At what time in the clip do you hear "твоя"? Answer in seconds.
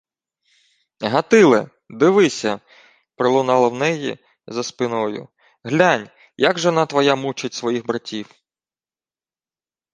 6.85-7.15